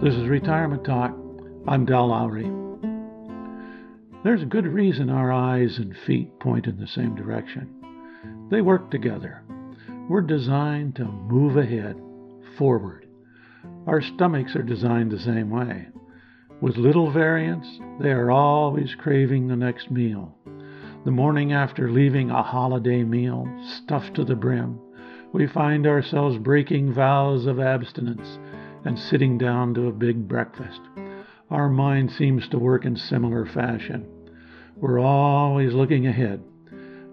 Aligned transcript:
This 0.00 0.14
is 0.14 0.28
Retirement 0.28 0.84
Talk. 0.84 1.12
I'm 1.66 1.84
Del 1.84 2.06
Lowry. 2.06 2.48
There's 4.22 4.42
a 4.42 4.46
good 4.46 4.64
reason 4.64 5.10
our 5.10 5.32
eyes 5.32 5.76
and 5.78 5.92
feet 6.06 6.38
point 6.38 6.68
in 6.68 6.78
the 6.78 6.86
same 6.86 7.16
direction. 7.16 7.68
They 8.48 8.60
work 8.60 8.92
together. 8.92 9.42
We're 10.08 10.20
designed 10.20 10.94
to 10.96 11.04
move 11.04 11.56
ahead, 11.56 12.00
forward. 12.56 13.08
Our 13.88 14.00
stomachs 14.00 14.54
are 14.54 14.62
designed 14.62 15.10
the 15.10 15.18
same 15.18 15.50
way. 15.50 15.88
With 16.60 16.76
little 16.76 17.10
variance, 17.10 17.66
they 18.00 18.10
are 18.10 18.30
always 18.30 18.94
craving 18.94 19.48
the 19.48 19.56
next 19.56 19.90
meal. 19.90 20.32
The 21.06 21.10
morning 21.10 21.52
after 21.52 21.90
leaving 21.90 22.30
a 22.30 22.44
holiday 22.44 23.02
meal, 23.02 23.48
stuffed 23.82 24.14
to 24.14 24.24
the 24.24 24.36
brim, 24.36 24.78
we 25.32 25.48
find 25.48 25.88
ourselves 25.88 26.38
breaking 26.38 26.94
vows 26.94 27.46
of 27.46 27.58
abstinence 27.58 28.38
and 28.84 28.98
sitting 28.98 29.38
down 29.38 29.74
to 29.74 29.86
a 29.86 29.92
big 29.92 30.28
breakfast. 30.28 30.80
Our 31.50 31.68
mind 31.68 32.12
seems 32.12 32.48
to 32.48 32.58
work 32.58 32.84
in 32.84 32.96
similar 32.96 33.46
fashion. 33.46 34.06
We're 34.76 35.00
always 35.00 35.72
looking 35.72 36.06
ahead, 36.06 36.42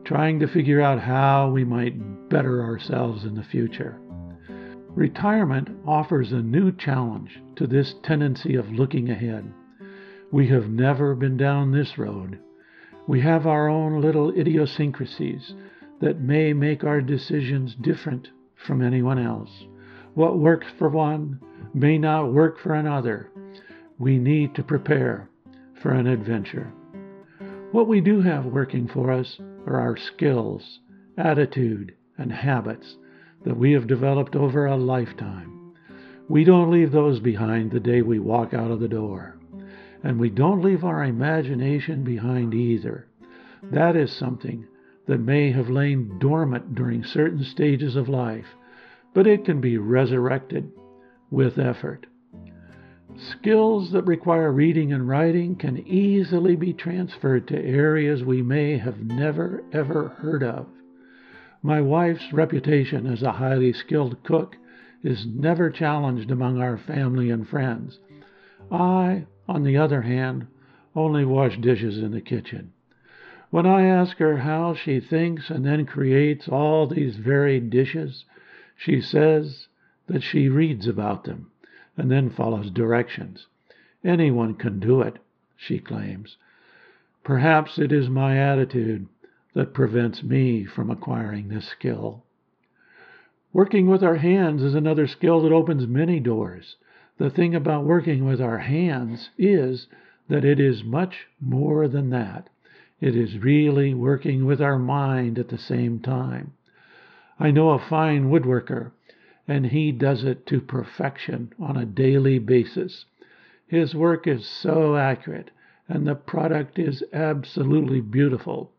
trying 0.04 0.40
to 0.40 0.48
figure 0.48 0.82
out 0.82 1.00
how 1.00 1.50
we 1.50 1.64
might 1.64 2.30
better 2.30 2.64
ourselves 2.64 3.24
in 3.24 3.36
the 3.36 3.44
future. 3.44 4.00
Retirement 4.90 5.70
offers 5.86 6.32
a 6.32 6.41
new 6.41 6.72
challenge 6.72 7.41
to 7.55 7.68
this 7.68 7.96
tendency 8.04 8.55
of 8.55 8.72
looking 8.72 9.10
ahead. 9.10 9.52
We 10.32 10.48
have 10.48 10.70
never 10.70 11.16
been 11.16 11.38
down 11.38 11.72
this 11.72 11.98
road. 11.98 12.40
We 13.08 13.22
have 13.22 13.46
our 13.46 13.68
own 13.68 14.02
little 14.02 14.32
idiosyncrasies 14.32 15.54
that 16.02 16.20
may 16.20 16.54
make 16.54 16.84
our 16.84 17.02
decisions 17.02 17.76
different 17.76 18.30
from 18.55 18.82
anyone 18.82 19.20
else. 19.20 19.66
What 20.16 20.40
works 20.40 20.68
for 20.80 20.88
one 20.88 21.41
may 21.74 21.98
not 21.98 22.32
work 22.32 22.58
for 22.58 22.74
another. 22.74 23.30
We 23.99 24.18
need 24.18 24.55
to 24.55 24.63
prepare 24.63 25.30
for 25.82 25.91
an 25.91 26.08
adventure. 26.08 26.71
What 27.74 27.90
we 27.90 27.99
do 27.99 28.21
have 28.21 28.46
working 28.46 28.88
for 28.88 29.12
us 29.12 29.38
are 29.68 29.77
our 29.77 29.98
skills, 29.98 30.80
attitude, 31.18 31.93
and 32.18 32.32
habits 32.32 32.96
that 33.43 33.58
we 33.58 33.74
have 33.74 33.88
developed 33.88 34.38
over 34.38 34.66
a 34.66 34.77
lifetime. 34.77 35.74
We 36.30 36.46
don't 36.46 36.71
leave 36.71 36.93
those 36.93 37.20
behind 37.20 37.71
the 37.71 37.82
day 37.82 38.02
we 38.02 38.20
walk 38.20 38.54
out 38.54 38.71
of 38.71 38.80
the 38.80 38.88
door. 38.88 39.38
And 40.02 40.18
we 40.18 40.30
don't 40.30 40.63
leave 40.63 40.86
our 40.86 41.04
imagination 41.04 42.05
behind 42.05 42.54
either. 42.54 43.08
That 43.63 43.98
is 43.98 44.13
something 44.13 44.66
that 45.08 45.20
may 45.20 45.52
have 45.52 45.70
lain 45.70 46.18
dormant 46.20 46.74
during 46.74 47.04
certain 47.04 47.43
stages 47.43 47.98
of 47.98 48.08
life, 48.08 48.46
but 49.16 49.26
it 49.26 49.46
can 49.46 49.62
be 49.62 49.77
resurrected 49.77 50.70
with 51.32 51.58
effort. 51.58 52.05
Skills 53.18 53.94
that 53.94 54.05
require 54.05 54.52
reading 54.52 54.91
and 54.91 55.08
writing 55.08 55.55
can 55.55 55.77
easily 55.88 56.58
be 56.58 56.74
transferred 56.74 57.48
to 57.48 57.58
areas 57.58 58.26
we 58.26 58.41
may 58.41 58.77
have 58.77 58.99
never 58.99 59.63
ever 59.71 60.10
heard 60.10 60.43
of. 60.43 60.68
My 61.63 61.80
wife's 61.82 62.34
reputation 62.34 63.08
as 63.08 63.24
a 63.24 63.32
highly 63.32 63.71
skilled 63.71 64.22
cook 64.24 64.58
is 65.02 65.25
never 65.25 65.69
challenged 65.69 66.30
among 66.30 66.62
our 66.62 66.78
family 66.78 67.30
and 67.30 67.47
friends. 67.47 67.97
I, 68.69 69.28
on 69.47 69.63
the 69.63 69.78
other 69.78 70.02
hand, 70.02 70.47
only 70.94 71.24
wash 71.24 71.58
dishes 71.58 72.00
in 72.00 72.12
the 72.12 72.22
kitchen. 72.22 72.74
When 73.50 73.66
I 73.66 73.86
ask 73.86 74.18
her 74.18 74.38
how 74.38 74.75
she 74.75 75.00
thinks 75.00 75.50
and 75.50 75.66
then 75.66 75.86
creates 75.86 76.50
all 76.50 76.86
these 76.86 77.16
varied 77.16 77.69
dishes, 77.69 78.25
she 78.75 79.01
says 79.01 79.68
that 80.07 80.22
she 80.22 80.50
reads 80.50 80.88
about 80.88 81.23
them 81.23 81.51
and 81.97 82.12
then 82.12 82.29
follows 82.29 82.69
directions. 82.69 83.47
Anyone 84.03 84.56
can 84.56 84.80
do 84.80 85.02
it, 85.02 85.18
she 85.56 85.80
claims. 85.80 86.38
Perhaps 87.24 87.80
it 87.80 87.91
is 87.91 88.09
my 88.09 88.38
attitude 88.38 89.08
that 89.53 89.74
prevents 89.74 90.22
me 90.22 90.66
from 90.66 90.91
acquiring 90.91 91.47
this 91.47 91.68
skill. 91.68 92.24
Working 93.53 93.88
with 93.88 94.03
our 94.03 94.18
hands 94.18 94.62
is 94.62 94.75
another 94.75 95.08
skill 95.08 95.41
that 95.41 95.53
opens 95.53 95.88
many 95.88 96.19
doors. 96.19 96.75
The 97.18 97.30
thing 97.30 97.56
about 97.56 97.85
working 97.85 98.25
with 98.25 98.41
our 98.41 98.58
hands 98.58 99.30
is 99.38 99.88
that 100.28 100.44
it 100.44 100.59
is 100.59 100.84
much 100.84 101.28
more 101.40 101.88
than 101.88 102.09
that. 102.09 102.50
It 103.00 103.16
is 103.16 103.38
really 103.38 103.94
working 103.94 104.46
with 104.46 104.62
our 104.62 104.78
mind 104.78 105.40
at 105.40 105.47
the 105.47 105.58
same 105.58 106.00
time. 106.00 106.52
I 107.40 107.51
know 107.51 107.72
a 107.72 107.79
fine 107.79 108.29
woodworker, 108.29 108.91
and 109.47 109.66
he 109.68 109.91
does 109.91 110.23
it 110.23 110.46
to 110.47 110.62
perfection 110.62 111.51
on 111.59 111.75
a 111.75 111.85
daily 111.85 112.40
basis. 112.40 113.06
His 113.68 113.94
work 113.94 114.25
is 114.25 114.47
so 114.47 114.96
accurate, 114.96 115.51
and 115.90 116.07
the 116.07 116.16
product 116.16 116.79
is 116.79 117.03
absolutely 117.12 118.00
beautiful. 118.00 118.72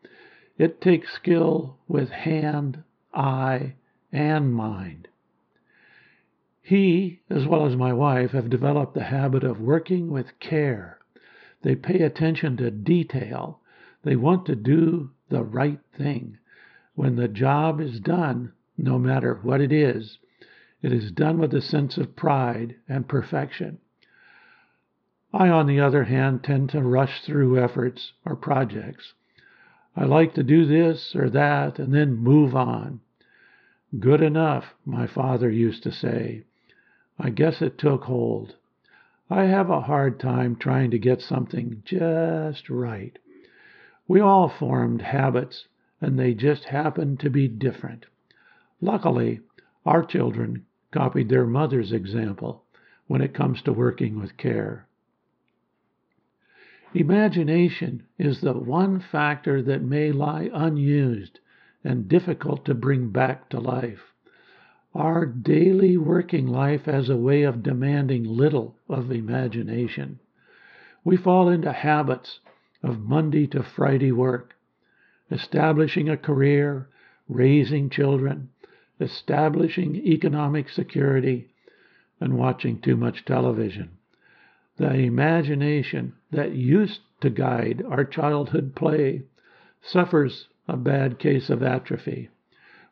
It 0.59 0.81
takes 0.81 1.13
skill 1.13 1.77
with 1.87 2.11
hand, 2.11 2.83
eye, 3.13 3.75
and 4.11 4.55
mind. 4.55 5.09
He, 6.63 7.21
as 7.29 7.47
well 7.47 7.67
as 7.67 7.77
my 7.77 7.93
wife, 7.93 8.31
have 8.31 8.49
developed 8.49 8.95
the 8.95 9.05
habit 9.05 9.45
of 9.45 9.61
working 9.61 10.11
with 10.11 10.39
care. 10.41 10.99
They 11.63 11.77
pay 11.77 12.01
attention 12.01 12.57
to 12.57 12.71
detail. 12.71 13.61
They 14.03 14.17
want 14.17 14.47
to 14.47 14.57
do 14.57 15.11
the 15.29 15.45
right 15.45 15.81
thing. 15.97 16.39
When 16.97 17.17
the 17.17 17.29
job 17.29 17.81
is 17.81 18.01
done, 18.01 18.53
no 18.79 18.99
matter 18.99 19.39
what 19.43 19.61
it 19.61 19.71
is, 19.71 20.19
it 20.81 20.93
is 20.93 21.13
done 21.13 21.39
with 21.39 21.53
a 21.55 21.61
sense 21.61 21.99
of 21.99 22.17
pride 22.17 22.77
and 22.89 23.07
perfection. 23.07 23.79
I, 25.33 25.51
on 25.51 25.67
the 25.67 25.81
other 25.81 26.05
hand, 26.05 26.43
tend 26.43 26.71
to 26.71 26.83
rush 26.83 27.23
through 27.23 27.63
efforts 27.63 28.15
or 28.25 28.35
projects. 28.35 29.13
I 29.95 30.05
like 30.05 30.33
to 30.35 30.43
do 30.43 30.65
this 30.65 31.15
or 31.15 31.29
that 31.31 31.79
and 31.79 31.93
then 31.93 32.17
move 32.17 32.57
on. 32.57 33.01
Good 34.01 34.23
enough, 34.23 34.75
my 34.87 35.07
father 35.07 35.51
used 35.51 35.83
to 35.83 35.93
say. 35.93 36.45
I 37.19 37.29
guess 37.29 37.61
it 37.61 37.77
took 37.77 38.05
hold. 38.05 38.57
I 39.29 39.45
have 39.45 39.69
a 39.69 39.83
hard 39.83 40.19
time 40.19 40.57
trying 40.57 40.91
to 40.93 40.99
get 40.99 41.21
something 41.21 41.83
just 41.85 42.71
right. 42.71 43.19
We 44.09 44.21
all 44.21 44.49
formed 44.49 45.03
habits, 45.03 45.67
and 46.07 46.17
they 46.17 46.33
just 46.33 46.63
happened 46.67 47.19
to 47.19 47.29
be 47.29 47.49
different. 47.49 48.07
Luckily, 48.81 49.41
our 49.85 50.05
children 50.05 50.65
copied 50.93 51.29
their 51.29 51.47
mother's 51.47 51.91
example 51.91 52.63
when 53.09 53.21
it 53.21 53.35
comes 53.35 53.61
to 53.63 53.73
working 53.73 54.21
with 54.21 54.37
care. 54.37 54.87
Imagination 56.95 58.05
is 58.21 58.41
the 58.41 58.53
one 58.53 59.01
factor 59.01 59.61
that 59.63 59.83
may 59.83 60.13
lie 60.13 60.49
unused 60.55 61.41
and 61.83 62.09
difficult 62.09 62.65
to 62.67 62.75
bring 62.75 63.09
back 63.09 63.49
to 63.49 63.59
life. 63.59 64.13
Our 64.95 65.27
daily 65.27 65.97
working 65.97 66.47
life 66.47 66.85
has 66.85 67.09
a 67.09 67.17
way 67.17 67.43
of 67.43 67.65
demanding 67.65 68.23
little 68.23 68.77
of 68.89 69.11
imagination. 69.11 70.21
We 71.03 71.17
fall 71.17 71.49
into 71.49 71.73
habits 71.73 72.39
of 72.81 73.01
Monday 73.01 73.49
to 73.49 73.65
Friday 73.65 74.13
work, 74.13 74.56
establishing 75.31 76.09
a 76.09 76.17
career, 76.17 76.89
raising 77.29 77.91
children, 77.91 78.49
establishing 79.01 79.97
economic 79.97 80.69
security, 80.69 81.49
and 82.21 82.39
watching 82.39 82.81
too 82.81 82.97
much 82.97 83.25
television. 83.25 83.91
The 84.79 84.93
imagination 84.95 86.15
that 86.31 86.53
used 86.53 87.01
to 87.21 87.31
guide 87.31 87.83
our 87.89 88.05
childhood 88.05 88.75
play 88.75 89.23
suffers 89.83 90.49
a 90.69 90.77
bad 90.77 91.19
case 91.19 91.51
of 91.51 91.63
atrophy. 91.63 92.29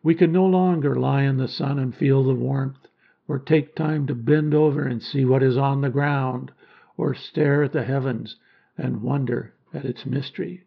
We 0.03 0.15
can 0.15 0.33
no 0.33 0.45
longer 0.47 0.95
lie 0.97 1.23
in 1.23 1.37
the 1.37 1.49
sun 1.49 1.79
and 1.79 1.95
feel 1.95 2.23
the 2.23 2.35
warmth, 2.35 2.89
or 3.27 3.39
take 3.39 3.75
time 3.75 4.07
to 4.07 4.15
bend 4.15 4.55
over 4.55 4.87
and 4.87 5.03
see 5.03 5.25
what 5.25 5.43
is 5.43 5.57
on 5.57 5.81
the 5.81 5.89
ground, 5.89 6.53
or 6.97 7.15
stare 7.15 7.63
at 7.63 7.73
the 7.73 7.85
heavens 7.85 8.37
and 8.77 9.03
wonder 9.03 9.55
at 9.73 9.85
its 9.85 10.05
mystery. 10.05 10.65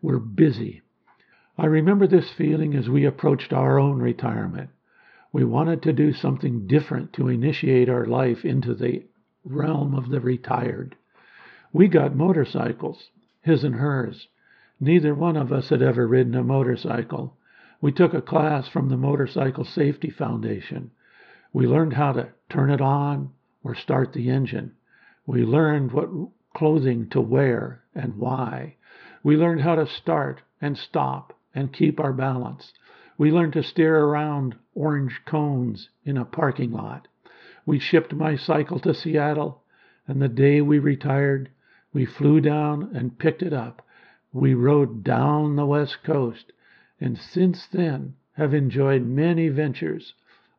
We're 0.00 0.18
busy. 0.18 0.82
I 1.56 1.66
remember 1.66 2.08
this 2.08 2.32
feeling 2.32 2.74
as 2.74 2.88
we 2.88 3.04
approached 3.04 3.52
our 3.52 3.78
own 3.78 4.00
retirement. 4.00 4.70
We 5.32 5.44
wanted 5.44 5.82
to 5.82 5.92
do 5.92 6.12
something 6.12 6.66
different 6.66 7.12
to 7.12 7.28
initiate 7.28 7.88
our 7.88 8.06
life 8.06 8.44
into 8.44 8.74
the 8.74 9.04
realm 9.44 9.94
of 9.94 10.08
the 10.08 10.20
retired. 10.20 10.96
We 11.72 11.86
got 11.86 12.16
motorcycles, 12.16 13.10
his 13.40 13.62
and 13.62 13.76
hers. 13.76 14.26
Neither 14.80 15.14
one 15.14 15.36
of 15.36 15.52
us 15.52 15.68
had 15.68 15.80
ever 15.80 16.08
ridden 16.08 16.34
a 16.34 16.42
motorcycle. 16.42 17.36
We 17.80 17.92
took 17.92 18.14
a 18.14 18.22
class 18.22 18.66
from 18.68 18.88
the 18.88 18.96
Motorcycle 18.96 19.64
Safety 19.64 20.10
Foundation. 20.10 20.90
We 21.52 21.68
learned 21.68 21.92
how 21.92 22.14
to 22.14 22.30
turn 22.48 22.70
it 22.70 22.80
on 22.80 23.30
or 23.62 23.76
start 23.76 24.12
the 24.12 24.28
engine. 24.28 24.72
We 25.24 25.44
learned 25.44 25.92
what 25.92 26.10
clothing 26.52 27.08
to 27.10 27.20
wear 27.20 27.84
and 27.94 28.16
why. 28.16 28.74
We 29.22 29.36
learned 29.36 29.60
how 29.60 29.76
to 29.76 29.86
start 29.86 30.42
and 30.60 30.76
stop 30.76 31.32
and 31.54 31.72
keep 31.72 32.00
our 32.00 32.12
balance. 32.12 32.72
We 33.16 33.30
learned 33.30 33.52
to 33.54 33.62
steer 33.62 33.96
around 33.98 34.56
orange 34.74 35.20
cones 35.24 35.88
in 36.04 36.16
a 36.16 36.24
parking 36.24 36.72
lot. 36.72 37.08
We 37.64 37.78
shipped 37.78 38.12
my 38.12 38.36
cycle 38.36 38.78
to 38.80 38.94
Seattle 38.94 39.62
and 40.06 40.20
the 40.20 40.28
day 40.28 40.60
we 40.60 40.78
retired, 40.78 41.48
we 41.92 42.04
flew 42.04 42.40
down 42.40 42.94
and 42.94 43.18
picked 43.18 43.42
it 43.42 43.52
up. 43.52 43.80
We 44.32 44.52
rode 44.52 45.02
down 45.02 45.56
the 45.56 45.64
West 45.64 45.98
Coast, 46.04 46.52
and 47.00 47.16
since 47.16 47.66
then 47.68 48.14
have 48.32 48.52
enjoyed 48.52 49.06
many 49.06 49.48
ventures 49.48 50.12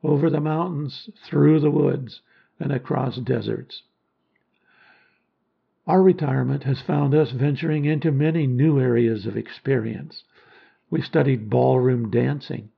over 0.03 0.29
the 0.29 0.39
mountains, 0.39 1.09
through 1.27 1.59
the 1.59 1.71
woods, 1.71 2.21
and 2.59 2.71
across 2.71 3.17
deserts. 3.17 3.83
Our 5.85 6.01
retirement 6.01 6.63
has 6.63 6.81
found 6.81 7.13
us 7.13 7.31
venturing 7.31 7.85
into 7.85 8.11
many 8.11 8.47
new 8.47 8.79
areas 8.79 9.25
of 9.25 9.37
experience. 9.37 10.23
We 10.89 11.01
studied 11.01 11.49
ballroom 11.49 12.11
dancing, 12.11 12.69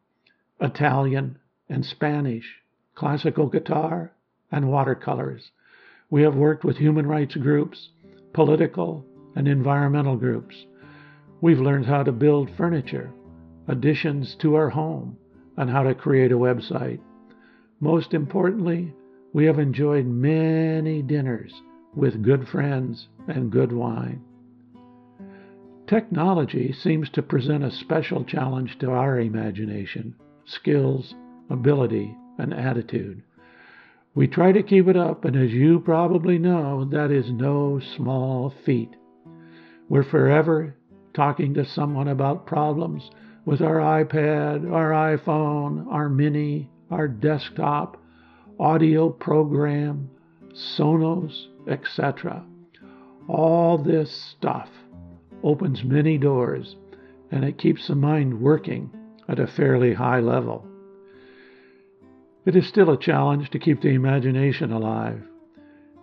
Italian 0.59 1.37
and 1.69 1.85
Spanish, 1.85 2.61
classical 2.95 3.47
guitar, 3.47 4.13
and 4.51 4.69
watercolors. 4.69 5.51
We 6.09 6.21
have 6.23 6.35
worked 6.35 6.63
with 6.63 6.77
human 6.77 7.05
rights 7.05 7.35
groups, 7.35 7.89
political 8.33 9.05
and 9.35 9.47
environmental 9.47 10.15
groups. 10.15 10.65
We've 11.41 11.59
learned 11.59 11.85
how 11.85 12.03
to 12.03 12.11
build 12.11 12.49
furniture, 12.57 13.11
additions 13.67 14.35
to 14.35 14.55
our 14.55 14.69
home, 14.69 15.17
and 15.57 15.69
how 15.69 15.83
to 15.83 15.93
create 15.93 16.31
a 16.31 16.37
website. 16.37 16.99
Most 17.79 18.13
importantly, 18.13 18.93
we 19.33 19.45
have 19.45 19.59
enjoyed 19.59 20.05
many 20.07 21.01
dinners 21.01 21.53
with 21.93 22.23
good 22.23 22.47
friends 22.47 23.07
and 23.27 23.51
good 23.51 23.71
wine. 23.71 24.23
Technology 25.87 26.73
seems 26.73 27.09
to 27.11 27.21
present 27.21 27.63
a 27.63 27.71
special 27.71 28.25
challenge 28.25 28.77
to 28.79 28.91
our 28.91 29.21
imagination, 29.21 30.13
skills, 30.45 31.15
ability, 31.49 32.13
and 32.37 32.53
attitude. 32.53 33.23
We 34.13 34.27
try 34.27 34.51
to 34.51 34.63
keep 34.63 34.89
it 34.89 34.97
up, 34.97 35.23
and 35.23 35.37
as 35.37 35.51
you 35.51 35.79
probably 35.79 36.39
know, 36.39 36.83
that 36.91 37.09
is 37.09 37.31
no 37.31 37.79
small 37.79 38.53
feat. 38.65 38.97
We're 39.87 40.03
forever 40.03 40.75
talking 41.13 41.53
to 41.53 41.63
someone 41.63 42.09
about 42.09 42.45
problems 42.45 43.09
with 43.45 43.61
our 43.61 43.77
iPad, 43.77 44.69
our 44.69 45.17
iPhone, 45.17 45.87
our 45.87 46.09
Mini, 46.09 46.69
our 46.91 47.07
desktop, 47.07 47.95
audio 48.59 49.09
program, 49.09 50.09
Sonos, 50.53 51.47
etc. 51.65 52.43
All 53.29 53.77
this 53.77 54.11
stuff 54.11 54.67
opens 55.43 55.83
many 55.83 56.17
doors 56.17 56.75
and 57.31 57.43
it 57.43 57.57
keeps 57.57 57.87
the 57.87 57.95
mind 57.95 58.39
working 58.39 58.89
at 59.27 59.39
a 59.39 59.47
fairly 59.47 59.93
high 59.93 60.19
level. 60.19 60.65
It 62.45 62.55
is 62.55 62.65
still 62.65 62.89
a 62.89 62.97
challenge 62.97 63.49
to 63.49 63.59
keep 63.59 63.81
the 63.81 63.89
imagination 63.89 64.71
alive. 64.71 65.21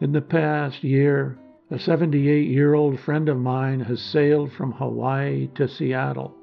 In 0.01 0.13
the 0.13 0.21
past 0.21 0.85
year, 0.85 1.39
a 1.71 1.79
78 1.79 2.49
year 2.49 2.75
old 2.75 3.01
friend 3.01 3.29
of 3.29 3.39
mine 3.39 3.81
has 3.81 4.03
sailed 4.03 4.53
from 4.53 4.73
Hawaii 4.73 5.49
to 5.55 5.67
Seattle, 5.67 6.35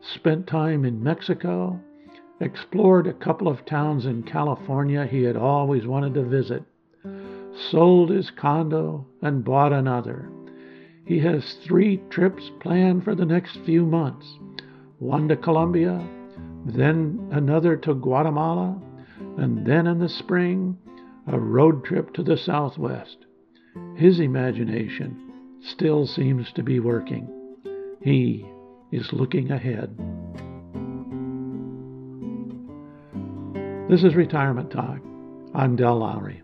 spent 0.00 0.46
time 0.46 0.84
in 0.84 1.02
Mexico, 1.02 1.80
explored 2.40 3.06
a 3.06 3.12
couple 3.12 3.46
of 3.46 3.64
towns 3.64 4.06
in 4.06 4.24
California 4.24 5.06
he 5.06 5.22
had 5.22 5.36
always 5.36 5.86
wanted 5.86 6.14
to 6.14 6.24
visit, 6.24 6.64
sold 7.70 8.10
his 8.10 8.30
condo, 8.30 9.06
and 9.22 9.44
bought 9.44 9.72
another. 9.72 10.28
He 11.10 11.18
has 11.18 11.54
three 11.64 12.00
trips 12.08 12.52
planned 12.60 13.02
for 13.02 13.16
the 13.16 13.24
next 13.24 13.56
few 13.66 13.84
months 13.84 14.38
one 15.00 15.26
to 15.26 15.36
Colombia, 15.36 16.00
then 16.64 17.28
another 17.32 17.76
to 17.78 17.94
Guatemala, 17.94 18.80
and 19.36 19.66
then 19.66 19.88
in 19.88 19.98
the 19.98 20.08
spring, 20.08 20.78
a 21.26 21.36
road 21.36 21.84
trip 21.84 22.12
to 22.12 22.22
the 22.22 22.36
southwest. 22.36 23.26
His 23.96 24.20
imagination 24.20 25.58
still 25.62 26.06
seems 26.06 26.52
to 26.52 26.62
be 26.62 26.78
working. 26.78 27.28
He 28.04 28.46
is 28.92 29.12
looking 29.12 29.50
ahead. 29.50 29.90
This 33.88 34.04
is 34.04 34.14
Retirement 34.14 34.70
Talk. 34.70 35.00
I'm 35.56 35.74
Del 35.74 35.98
Lowry. 35.98 36.40